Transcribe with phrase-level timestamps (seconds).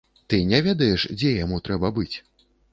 [0.33, 2.13] Ты не ведаеш, дзе яму трэба быць?